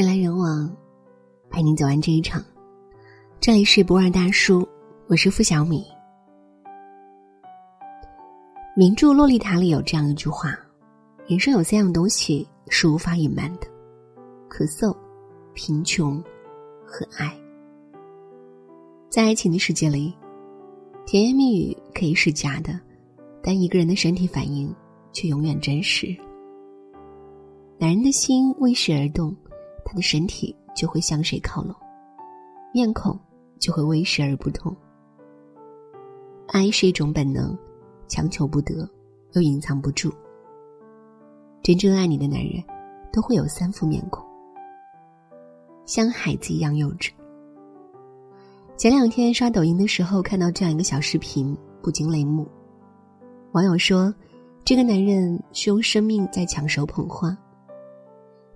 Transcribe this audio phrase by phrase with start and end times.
[0.00, 0.74] 人来人往，
[1.50, 2.42] 陪你走完这一场。
[3.38, 4.66] 这里是不二大叔，
[5.08, 5.84] 我是付小米。
[8.74, 10.58] 名著《洛丽塔》里有这样一句话：
[11.26, 13.66] 人生有三样东西是无法隐瞒的，
[14.48, 14.96] 咳嗽、
[15.52, 16.16] 贫穷
[16.82, 17.30] 和爱。
[19.10, 20.14] 在爱情的世界里，
[21.04, 22.80] 甜言蜜语可以是假的，
[23.42, 24.74] 但一个人的身体反应
[25.12, 26.06] 却永远真实。
[27.76, 29.36] 男人的心为谁而动？
[29.90, 31.74] 他的身体就会向谁靠拢，
[32.72, 33.18] 面孔
[33.58, 34.74] 就会为谁而不同。
[36.46, 37.58] 爱是一种本能，
[38.06, 38.88] 强求不得，
[39.32, 40.12] 又隐藏不住。
[41.60, 42.62] 真正爱你的男人，
[43.12, 44.24] 都会有三副面孔，
[45.86, 47.10] 像孩子一样幼稚。
[48.76, 52.46] 前两天刷抖音的时候，看到这样一个小视频，不禁泪目。
[53.54, 54.14] 网友说，
[54.64, 57.36] 这个男人是用生命在抢手捧花。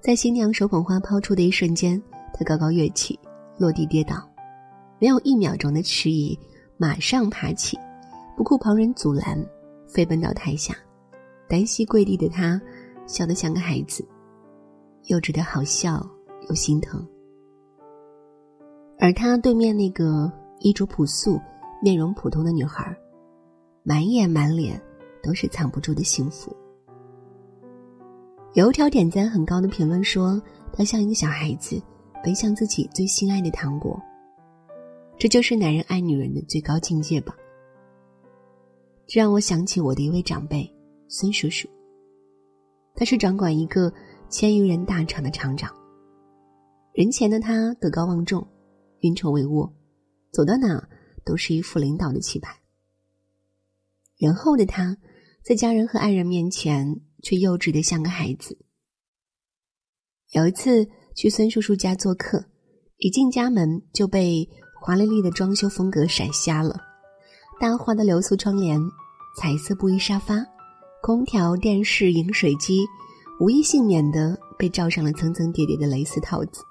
[0.05, 1.99] 在新娘手捧花抛出的一瞬间，
[2.35, 3.19] 他高高跃起，
[3.57, 4.23] 落地跌倒，
[4.99, 6.39] 没有一秒钟的迟疑，
[6.77, 7.79] 马上爬起，
[8.37, 9.43] 不顾旁人阻拦，
[9.89, 10.77] 飞奔到台下，
[11.49, 12.61] 单膝跪地的他，
[13.07, 14.07] 笑得像个孩子，
[15.05, 16.07] 幼稚的好笑
[16.51, 17.03] 又心疼。
[18.99, 21.41] 而他对面那个衣着朴素、
[21.83, 22.95] 面容普通的女孩，
[23.83, 24.79] 满眼满脸
[25.23, 26.55] 都是藏不住的幸福。
[28.55, 30.41] 有一条点赞很高的评论说
[30.73, 31.83] ：“他像一个小孩子，
[32.23, 34.01] 奔向自己最心爱的糖果。”
[35.19, 37.35] 这就是男人爱女人的最高境界吧。
[39.09, 40.73] 这让我想起我的一位长辈
[41.09, 41.69] 孙叔叔。
[42.95, 43.93] 他是掌管一个
[44.29, 45.75] 千余人大厂的厂长。
[46.93, 48.47] 人前的他德高望重，
[49.01, 49.69] 运筹帷幄，
[50.31, 50.89] 走到哪
[51.25, 52.57] 都是一副领导的气派。
[54.17, 54.97] 人后的他，
[55.43, 57.01] 在家人和爱人面前。
[57.25, 58.57] 却幼稚的像个孩子。
[60.33, 60.87] 有一次
[61.17, 62.45] 去孙叔叔家做客，
[62.99, 64.49] 一进家门就被
[64.81, 66.77] 华丽丽的装修风格闪瞎了。
[67.59, 68.81] 大花的流苏窗帘、
[69.41, 70.45] 彩色布艺沙发、
[71.03, 72.85] 空调、电视、饮水机，
[73.41, 76.63] 无一幸免的被罩上了层层叠叠的蕾丝套子。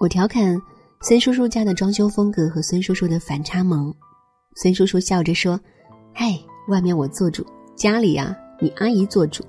[0.00, 0.60] 我调侃
[1.02, 3.94] 孙叔叔家的装修风格和孙叔叔的反差萌，
[4.56, 5.58] 孙叔叔笑着说
[6.12, 7.46] ：“嗨，外面我做主，
[7.76, 9.44] 家里呀。”你阿姨做主。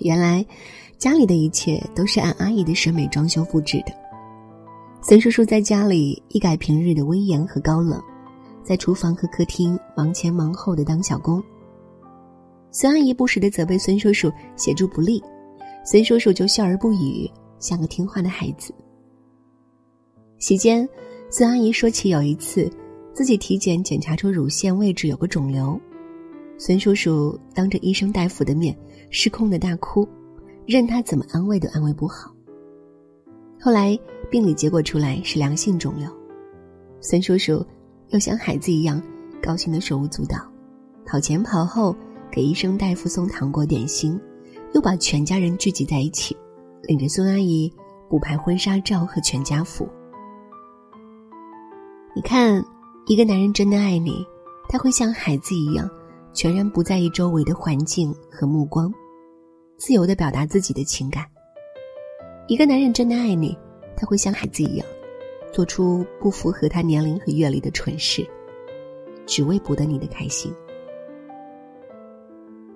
[0.00, 0.44] 原来，
[0.98, 3.92] 家里的一切都是按阿姨的审美装修布置的。
[5.00, 7.98] 孙叔叔在家里一改平日的威严和高冷，
[8.62, 11.42] 在厨房和客厅忙前忙后的当小工。
[12.70, 15.24] 孙阿姨不时的责备孙叔叔协助不力，
[15.86, 18.74] 孙叔叔就笑而不语，像个听话的孩子。
[20.38, 20.86] 席间，
[21.30, 22.70] 孙阿姨说起有一次，
[23.14, 25.80] 自己体检检查出乳腺位置有个肿瘤。
[26.58, 28.76] 孙叔叔当着医生大夫的面
[29.10, 30.06] 失控的大哭，
[30.66, 32.34] 任他怎么安慰都安慰不好。
[33.60, 33.98] 后来
[34.28, 36.10] 病理结果出来是良性肿瘤，
[37.00, 37.64] 孙叔叔
[38.08, 39.00] 又像孩子一样
[39.40, 40.36] 高兴的手舞足蹈，
[41.06, 41.94] 跑前跑后
[42.28, 44.20] 给医生大夫送糖果点心，
[44.74, 46.36] 又把全家人聚集在一起，
[46.82, 47.72] 领着孙阿姨
[48.10, 49.88] 补拍婚纱照和全家福。
[52.16, 52.64] 你看，
[53.06, 54.26] 一个男人真的爱你，
[54.68, 55.88] 他会像孩子一样。
[56.32, 58.92] 全然不在意周围的环境和目光，
[59.76, 61.24] 自由的表达自己的情感。
[62.46, 63.56] 一个男人真的爱你，
[63.96, 64.86] 他会像孩子一样，
[65.52, 68.26] 做出不符合他年龄和阅历的蠢事，
[69.26, 70.52] 只为博得你的开心。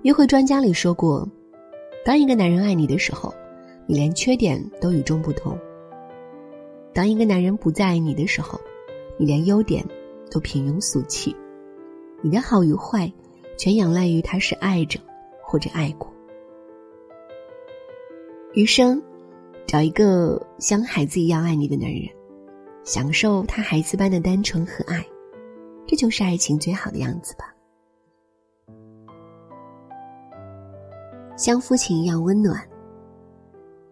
[0.02, 1.26] 约会专家里说过，
[2.04, 3.32] 当一个男人爱你的时候，
[3.86, 5.56] 你连缺点都与众不同；
[6.92, 8.60] 当一个男人不再爱你的时候，
[9.16, 9.86] 你连优点
[10.30, 11.34] 都平庸俗气。
[12.20, 13.10] 你的好与坏。
[13.62, 14.98] 全仰赖于他是爱着，
[15.40, 16.12] 或者爱过。
[18.54, 19.00] 余生，
[19.68, 22.08] 找一个像孩子一样爱你的男人，
[22.82, 25.06] 享受他孩子般的单纯和爱，
[25.86, 27.54] 这就是爱情最好的样子吧。
[31.36, 32.68] 像父亲一样温暖。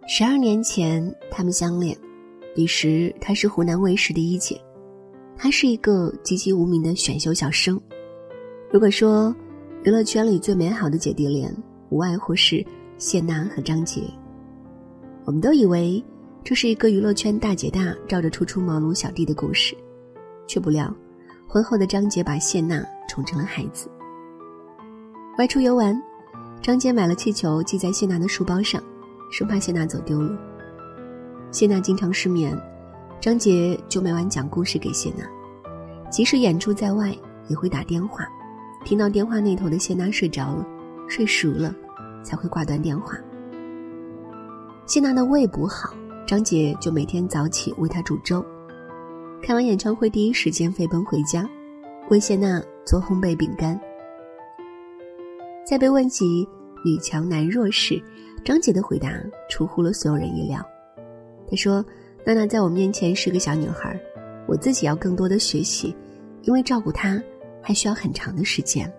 [0.09, 1.97] 十二年前，他们相恋，
[2.57, 4.61] 彼时他是湖南卫视的一姐，
[5.37, 7.81] 他是一个籍籍无名的选秀小生。
[8.73, 9.33] 如果说，
[9.83, 11.51] 娱乐圈里最美好的姐弟恋，
[11.89, 12.63] 无外乎是
[12.99, 14.03] 谢娜和张杰。
[15.25, 16.05] 我们都以为
[16.45, 19.75] 这是一个娱乐圈大姐大照着初出茅庐小弟的故事，
[20.47, 20.95] 却不料，
[21.49, 23.91] 婚后的张杰把谢娜宠成了孩子。
[25.39, 25.99] 外出游玩，
[26.61, 28.83] 张杰买了气球系在谢娜的书包上，
[29.33, 30.39] 生怕谢娜走丢了。
[31.51, 32.55] 谢娜经常失眠，
[33.19, 35.25] 张杰就每晚讲故事给谢娜，
[36.11, 37.17] 即使演出在外，
[37.49, 38.29] 也会打电话。
[38.85, 40.67] 听到电话那头的谢娜睡着了，
[41.09, 41.75] 睡熟了，
[42.23, 43.17] 才会挂断电话。
[44.87, 45.95] 谢娜的胃不好，
[46.27, 48.45] 张姐就每天早起为她煮粥。
[49.43, 51.49] 看完演唱会，第一时间飞奔回家，
[52.09, 53.79] 为谢娜做烘焙饼干。
[55.65, 56.47] 在被问及
[56.85, 58.03] 女强男弱时，
[58.45, 59.13] 张姐的回答
[59.49, 60.61] 出乎了所有人意料。
[61.49, 61.85] 她说
[62.27, 63.99] ：“娜娜在我面前是个小女孩，
[64.49, 65.95] 我自己要更多的学习，
[66.43, 67.23] 因为照顾她
[67.63, 68.93] 还需要很长的时间。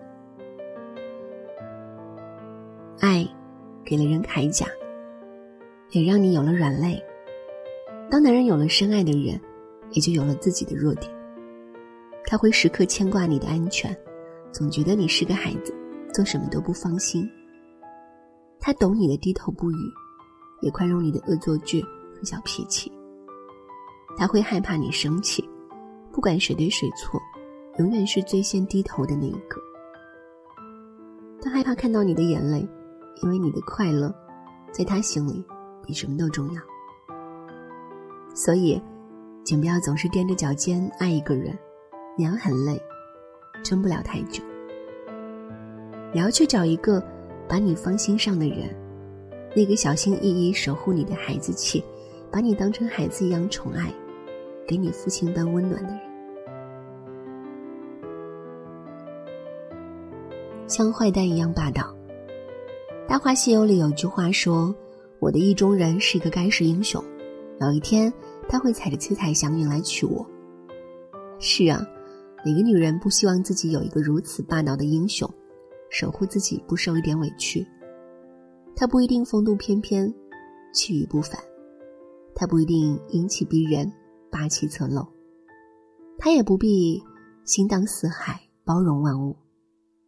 [3.00, 3.26] 爱，
[3.84, 4.66] 给了人铠甲。”
[5.92, 6.98] 也让你有了软肋。
[8.10, 9.38] 当男人有了深爱的人，
[9.90, 11.12] 也就有了自己的弱点。
[12.24, 13.94] 他会时刻牵挂你的安全，
[14.50, 15.74] 总觉得你是个孩子，
[16.10, 17.28] 做什么都不放心。
[18.58, 19.76] 他懂你的低头不语，
[20.62, 22.90] 也宽容你的恶作剧和小脾气。
[24.16, 25.46] 他会害怕你生气，
[26.10, 27.20] 不管谁对谁错，
[27.78, 29.60] 永远是最先低头的那一个。
[31.40, 32.68] 他害怕看到你的眼泪，
[33.22, 34.14] 因为你的快乐，
[34.70, 35.44] 在他心里。
[35.84, 36.62] 比什么都重要，
[38.36, 38.80] 所以，
[39.44, 41.58] 请不要总是踮着脚尖爱一个人，
[42.16, 42.80] 娘很累，
[43.64, 44.44] 撑不了太久。
[46.12, 47.02] 你要去找一个
[47.48, 48.72] 把你放心上的人，
[49.56, 51.82] 那个小心翼翼守护你的孩子气，
[52.30, 53.92] 把你当成孩子一样宠爱，
[54.68, 56.11] 给你父亲般温暖的人。
[60.72, 61.94] 像坏蛋一样霸道。
[63.06, 64.74] 《大话西游》里有句话说。
[65.20, 67.00] 我的意中人是一个盖世英雄，
[67.60, 68.12] 有一天
[68.48, 70.26] 他会踩着七彩祥云来娶我。
[71.38, 71.86] 是啊，
[72.44, 75.32] 哪个女人不希望自己有一个如此霸道的英雄，
[75.90, 77.64] 守护自己不受一点委屈？
[78.74, 80.12] 他不一定风度翩翩，
[80.72, 81.38] 气宇不凡；
[82.34, 83.92] 他不一定英气逼人，
[84.28, 85.06] 霸气侧漏；
[86.18, 87.00] 他也不必
[87.44, 89.36] 心荡四海，包容万物。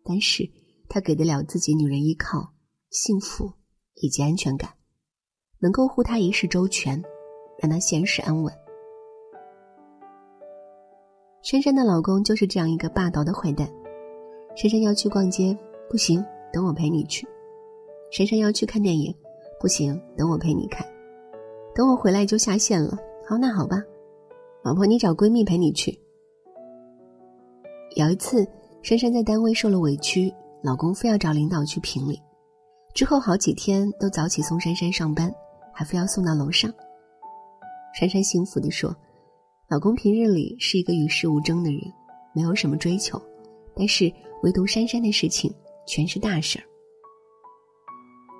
[0.05, 0.49] 但是，
[0.89, 2.53] 他给得了自己女人依靠、
[2.91, 3.51] 幸福
[3.95, 4.71] 以及安全感。
[5.61, 7.03] 能够护她一世周全，
[7.59, 8.53] 让她现实安稳。
[11.43, 13.67] 珊珊的老公就是这样一个霸道的坏蛋。
[14.55, 15.56] 珊珊要去逛街，
[15.89, 16.23] 不行，
[16.53, 17.27] 等我陪你去。
[18.12, 19.15] 珊珊要去看电影，
[19.59, 20.87] 不行，等我陪你看。
[21.75, 22.99] 等我回来就下线了。
[23.27, 23.83] 好，那好吧，
[24.62, 25.99] 老婆，你找闺蜜陪你去。
[27.97, 28.47] 有一次，
[28.85, 30.31] 珊珊在单位受了委屈，
[30.63, 32.21] 老公非要找领导去评理，
[32.93, 35.35] 之后好几天都早起送珊珊上班。
[35.77, 36.73] 还非要送到楼上。
[37.99, 38.95] 珊珊幸福地说
[39.69, 41.81] ：“老公平日里是一个与世无争的人，
[42.33, 43.21] 没有什么追求，
[43.75, 44.13] 但是
[44.45, 45.53] 唯独珊珊的事情
[45.85, 46.65] 全是大事儿。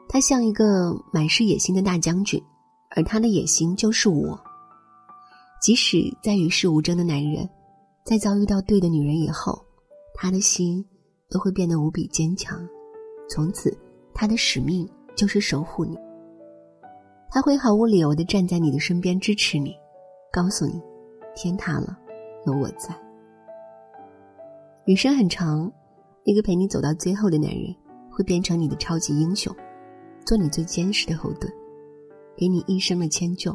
[0.09, 2.41] 他像一个满是野心的大将军，
[2.91, 4.39] 而他的野心就是我。
[5.61, 7.49] 即使在与世无争的男人，
[8.05, 9.61] 在遭遇到对的女人以后，
[10.15, 10.85] 他的心
[11.29, 12.67] 都会变得无比坚强。
[13.29, 13.77] 从此，
[14.15, 15.99] 他的使命就是守护你。”
[17.31, 19.75] 他会毫无理由的站在你的身边支持你，
[20.33, 20.81] 告诉你，
[21.35, 21.99] 天塌了，
[22.47, 22.95] 有我在。
[24.85, 25.73] 余生很长，
[26.25, 27.75] 那个陪你走到最后的男人，
[28.09, 29.53] 会变成你的超级英雄，
[30.25, 31.53] 做你最坚实的后盾，
[32.37, 33.51] 给你一生的迁就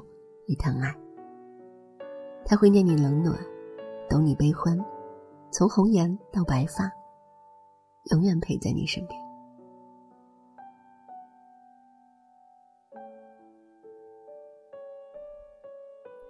[0.47, 0.93] 与疼爱。
[2.45, 3.39] 他会念你冷暖，
[4.09, 4.77] 懂你悲欢，
[5.51, 6.91] 从红颜到白发，
[8.11, 9.19] 永远陪在你身边。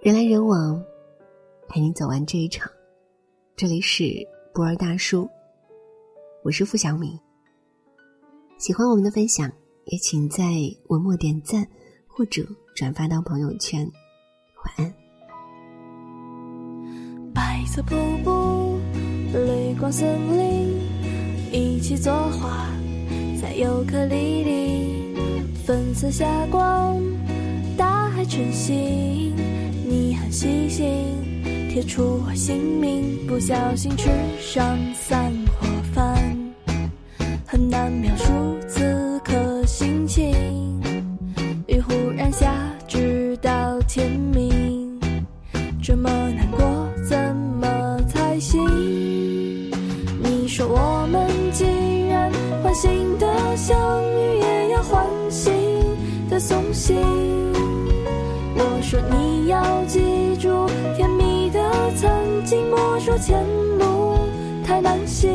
[0.01, 0.81] 人来人往，
[1.67, 2.71] 陪你走完这一场。
[3.57, 4.05] 这里是
[4.53, 5.29] 博尔大叔，
[6.41, 7.19] 我是付小米。
[8.57, 9.51] 喜欢我们的分享，
[9.85, 10.45] 也请在
[10.87, 11.67] 文末点赞
[12.07, 12.41] 或者
[12.73, 13.85] 转发到朋友圈。
[14.63, 14.93] 晚安。
[17.33, 18.58] 白色瀑布，
[19.31, 20.07] 绿光森
[20.37, 20.73] 林，
[21.51, 22.67] 一起作画
[23.39, 25.15] 在尤克里里，
[25.65, 26.99] 粉色霞光，
[27.77, 28.73] 大海晨曦。
[29.87, 30.85] 你很细心，
[31.69, 34.09] 贴出我姓名，不小心吃
[34.39, 36.35] 上散伙饭，
[37.45, 38.31] 很难描述
[50.59, 51.63] 说我们既
[52.09, 52.29] 然
[52.61, 55.53] 欢欣的相遇，也要欢欣
[56.29, 56.97] 的送行。
[58.57, 61.61] 我说你要记住，甜蜜的
[61.95, 63.41] 曾经，莫说前
[63.77, 64.17] 路
[64.65, 65.31] 太难行。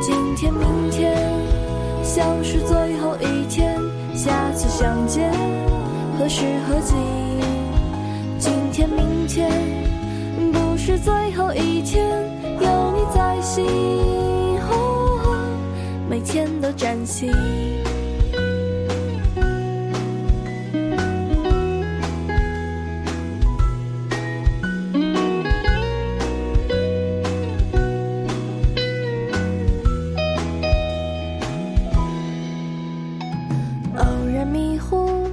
[0.00, 1.14] 今天、明天
[2.02, 3.78] 像是最后一天，
[4.14, 5.30] 下次相见
[6.18, 6.94] 何时何地？
[8.38, 9.50] 今天、明天
[10.50, 12.05] 不是最后一天，
[16.66, 17.30] 多崭新
[33.96, 34.04] 偶
[34.34, 35.30] 然迷糊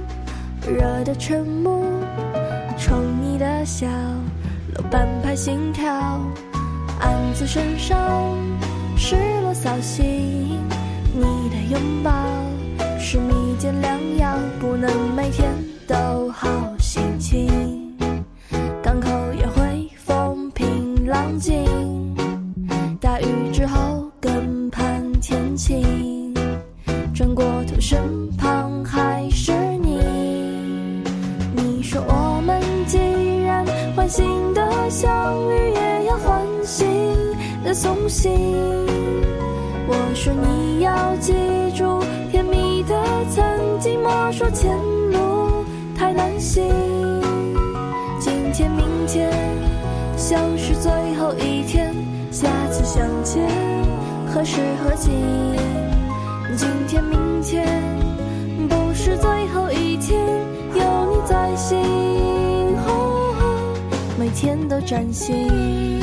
[0.64, 2.00] 惹得晨雾
[2.78, 3.88] 宠溺的笑
[4.76, 5.92] 楼半拍心跳
[7.00, 8.38] 暗自神伤
[8.96, 10.73] 失落扫兴。
[11.16, 12.10] 你的拥抱
[12.98, 15.48] 是蜜饯良药，不能每天
[15.86, 16.48] 都好
[16.80, 17.96] 心情。
[18.82, 21.64] 港口也会风平浪静，
[23.00, 26.34] 大雨之后更盼天晴。
[27.14, 30.00] 转过头，身旁还是你。
[31.54, 32.98] 你说我们既
[33.44, 36.84] 然欢欣的相遇，也要欢欣
[37.62, 38.32] 的送行。
[39.86, 41.34] 我说你要记
[41.76, 42.00] 住
[42.30, 42.94] 甜蜜的
[43.30, 43.44] 曾
[43.78, 44.74] 经，莫说前
[45.12, 45.64] 路
[45.96, 46.64] 太难行。
[48.18, 49.30] 今天、明天
[50.16, 51.94] 像是最后一天，
[52.30, 53.46] 下次相见
[54.26, 55.12] 何时何景？
[56.56, 57.66] 今天、明天
[58.68, 60.18] 不是最后一天，
[60.74, 61.78] 有你在心，
[64.18, 65.93] 每天都崭新。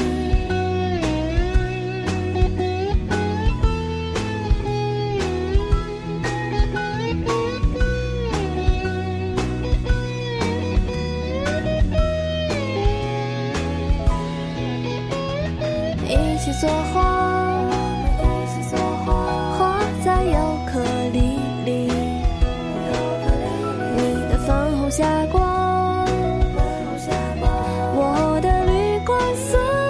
[29.35, 29.80] 色。